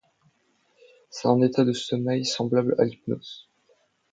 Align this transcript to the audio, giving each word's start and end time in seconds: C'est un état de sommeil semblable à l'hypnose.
C'est 1.11 1.27
un 1.27 1.39
état 1.43 1.63
de 1.63 1.73
sommeil 1.73 2.25
semblable 2.25 2.73
à 2.79 2.85
l'hypnose. 2.85 3.47